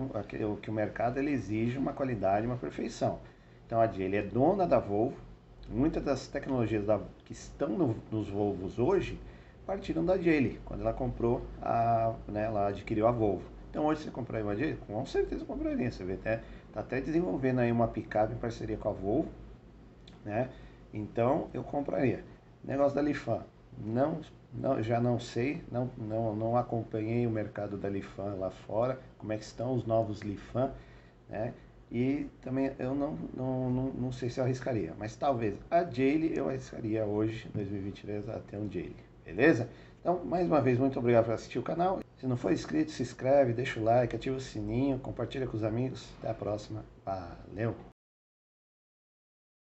que 0.60 0.70
o 0.70 0.72
mercado 0.72 1.18
ele 1.18 1.30
exige 1.30 1.78
uma 1.78 1.92
qualidade, 1.92 2.46
uma 2.46 2.56
perfeição. 2.56 3.20
Então 3.66 3.80
a 3.80 3.86
Jaylee 3.86 4.18
é 4.18 4.22
dona 4.22 4.66
da 4.66 4.78
Volvo. 4.78 5.16
Muitas 5.68 6.02
das 6.02 6.26
tecnologias 6.26 6.84
da, 6.84 7.00
que 7.24 7.32
estão 7.32 7.70
no, 7.70 7.96
nos 8.10 8.28
Volvos 8.28 8.78
hoje 8.78 9.18
partiram 9.66 10.04
da 10.04 10.18
Jaylee, 10.18 10.60
quando 10.64 10.82
ela 10.82 10.92
comprou 10.92 11.42
a, 11.62 12.14
né, 12.28 12.44
ela 12.44 12.68
adquiriu 12.68 13.06
a 13.06 13.10
Volvo. 13.10 13.44
Então 13.70 13.86
hoje 13.86 14.02
você 14.02 14.10
comprar 14.10 14.42
uma 14.42 14.54
Jaylee, 14.54 14.76
com 14.86 15.04
certeza 15.06 15.44
compraria. 15.44 15.90
Você 15.90 16.04
vê 16.04 16.14
até, 16.14 16.42
tá 16.72 16.80
até 16.80 17.00
desenvolvendo 17.00 17.60
aí 17.60 17.72
uma 17.72 17.88
picape 17.88 18.34
em 18.34 18.36
parceria 18.36 18.76
com 18.76 18.90
a 18.90 18.92
Volvo, 18.92 19.28
né? 20.24 20.50
Então 20.94 21.48
eu 21.52 21.64
compraria. 21.64 22.24
Negócio 22.62 22.94
da 22.94 23.02
Lifan, 23.02 23.44
não, 23.76 24.20
não, 24.52 24.80
já 24.80 25.00
não 25.00 25.18
sei, 25.18 25.62
não, 25.70 25.90
não, 25.98 26.34
não 26.36 26.56
acompanhei 26.56 27.26
o 27.26 27.30
mercado 27.30 27.76
da 27.76 27.88
Lifan 27.88 28.36
lá 28.38 28.50
fora, 28.50 28.98
como 29.18 29.32
é 29.32 29.36
que 29.36 29.44
estão 29.44 29.74
os 29.74 29.84
novos 29.84 30.20
Lifan, 30.20 30.70
né? 31.28 31.52
E 31.90 32.26
também 32.40 32.72
eu 32.78 32.94
não, 32.94 33.18
não, 33.36 33.70
não, 33.70 33.84
não 33.92 34.12
sei 34.12 34.30
se 34.30 34.40
eu 34.40 34.44
arriscaria, 34.44 34.94
mas 34.98 35.14
talvez 35.16 35.54
a 35.70 35.84
Jaylee 35.84 36.36
eu 36.36 36.48
arriscaria 36.48 37.04
hoje, 37.04 37.48
2023, 37.52 38.28
até 38.28 38.56
um 38.56 38.70
Jaylee, 38.70 38.96
beleza? 39.24 39.68
Então, 40.00 40.24
mais 40.24 40.46
uma 40.46 40.60
vez, 40.60 40.78
muito 40.78 40.98
obrigado 40.98 41.24
por 41.24 41.34
assistir 41.34 41.58
o 41.58 41.62
canal. 41.62 42.00
Se 42.16 42.26
não 42.26 42.36
for 42.36 42.52
inscrito, 42.52 42.90
se 42.90 43.02
inscreve, 43.02 43.52
deixa 43.52 43.80
o 43.80 43.84
like, 43.84 44.14
ativa 44.14 44.36
o 44.36 44.40
sininho, 44.40 44.98
compartilha 44.98 45.46
com 45.46 45.56
os 45.56 45.64
amigos. 45.64 46.12
Até 46.18 46.30
a 46.30 46.34
próxima. 46.34 46.84
Valeu! 47.04 47.93